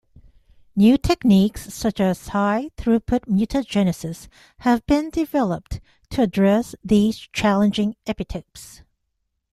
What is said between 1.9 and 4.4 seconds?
as high-throughput mutagenesis